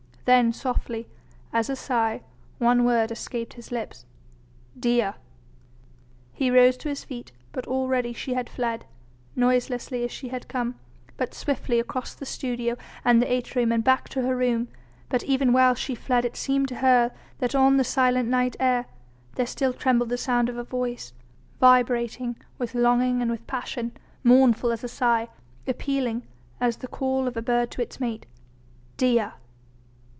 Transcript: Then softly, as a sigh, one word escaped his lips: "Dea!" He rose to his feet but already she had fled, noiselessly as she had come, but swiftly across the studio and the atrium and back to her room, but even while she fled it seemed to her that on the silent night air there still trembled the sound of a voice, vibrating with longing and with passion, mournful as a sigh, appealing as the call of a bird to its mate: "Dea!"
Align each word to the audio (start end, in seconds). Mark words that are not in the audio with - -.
Then 0.25 0.53
softly, 0.53 1.07
as 1.51 1.69
a 1.69 1.75
sigh, 1.75 2.21
one 2.57 2.85
word 2.85 3.11
escaped 3.11 3.55
his 3.55 3.69
lips: 3.69 4.05
"Dea!" 4.79 5.09
He 6.31 6.49
rose 6.49 6.77
to 6.77 6.87
his 6.89 7.03
feet 7.03 7.33
but 7.51 7.67
already 7.67 8.13
she 8.13 8.33
had 8.35 8.47
fled, 8.49 8.85
noiselessly 9.35 10.05
as 10.05 10.11
she 10.11 10.29
had 10.29 10.47
come, 10.47 10.75
but 11.17 11.33
swiftly 11.33 11.81
across 11.81 12.13
the 12.13 12.25
studio 12.27 12.77
and 13.03 13.21
the 13.21 13.29
atrium 13.29 13.73
and 13.73 13.83
back 13.83 14.07
to 14.09 14.21
her 14.21 14.33
room, 14.37 14.69
but 15.09 15.23
even 15.23 15.51
while 15.51 15.75
she 15.75 15.95
fled 15.95 16.23
it 16.23 16.37
seemed 16.37 16.69
to 16.69 16.75
her 16.75 17.11
that 17.39 17.53
on 17.55 17.75
the 17.75 17.83
silent 17.83 18.29
night 18.29 18.55
air 18.57 18.85
there 19.35 19.47
still 19.47 19.73
trembled 19.73 20.07
the 20.09 20.17
sound 20.19 20.47
of 20.47 20.55
a 20.55 20.63
voice, 20.63 21.11
vibrating 21.59 22.37
with 22.57 22.73
longing 22.75 23.21
and 23.21 23.29
with 23.31 23.45
passion, 23.47 23.91
mournful 24.23 24.71
as 24.71 24.81
a 24.83 24.87
sigh, 24.87 25.27
appealing 25.67 26.23
as 26.61 26.77
the 26.77 26.87
call 26.87 27.27
of 27.27 27.35
a 27.35 27.41
bird 27.41 27.69
to 27.71 27.81
its 27.81 27.99
mate: 27.99 28.25
"Dea!" 28.95 29.25